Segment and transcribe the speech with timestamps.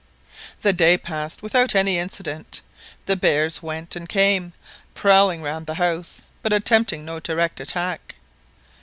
[0.63, 2.61] The day passed without any incident.
[3.05, 4.51] The bears went and came,
[4.95, 8.15] prowling round the house, but attempting no direct attack.